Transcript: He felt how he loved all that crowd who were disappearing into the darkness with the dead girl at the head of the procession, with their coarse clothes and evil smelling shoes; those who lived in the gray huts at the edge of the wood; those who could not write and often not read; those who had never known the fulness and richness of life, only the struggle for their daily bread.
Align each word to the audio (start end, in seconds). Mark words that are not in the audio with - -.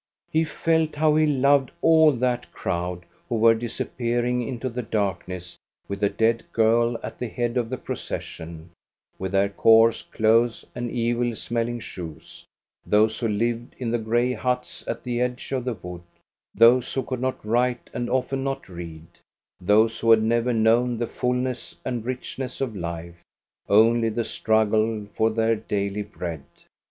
He 0.31 0.45
felt 0.45 0.95
how 0.95 1.15
he 1.15 1.27
loved 1.27 1.69
all 1.79 2.11
that 2.13 2.51
crowd 2.51 3.05
who 3.29 3.35
were 3.35 3.53
disappearing 3.53 4.41
into 4.41 4.67
the 4.67 4.81
darkness 4.81 5.59
with 5.87 5.99
the 5.99 6.09
dead 6.09 6.43
girl 6.53 6.97
at 7.03 7.19
the 7.19 7.27
head 7.27 7.55
of 7.55 7.69
the 7.69 7.77
procession, 7.77 8.71
with 9.19 9.31
their 9.33 9.49
coarse 9.49 10.01
clothes 10.01 10.65
and 10.73 10.89
evil 10.89 11.35
smelling 11.35 11.81
shoes; 11.81 12.47
those 12.83 13.19
who 13.19 13.27
lived 13.27 13.75
in 13.77 13.91
the 13.91 13.99
gray 13.99 14.33
huts 14.33 14.83
at 14.87 15.03
the 15.03 15.21
edge 15.21 15.51
of 15.51 15.65
the 15.65 15.75
wood; 15.75 16.01
those 16.55 16.91
who 16.95 17.03
could 17.03 17.21
not 17.21 17.45
write 17.45 17.91
and 17.93 18.09
often 18.09 18.43
not 18.43 18.67
read; 18.67 19.05
those 19.59 19.99
who 19.99 20.09
had 20.09 20.23
never 20.23 20.51
known 20.51 20.97
the 20.97 21.05
fulness 21.05 21.75
and 21.85 22.05
richness 22.05 22.59
of 22.59 22.75
life, 22.75 23.21
only 23.69 24.09
the 24.09 24.23
struggle 24.25 25.05
for 25.13 25.29
their 25.29 25.55
daily 25.55 26.01
bread. 26.01 26.41